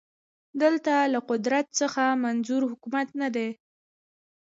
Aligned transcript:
دلته 0.63 0.93
له 1.13 1.19
قدرت 1.29 1.67
څخه 1.79 2.03
منظور 2.23 2.61
حکومت 2.71 3.07
نه 3.21 3.27
دی 3.35 3.49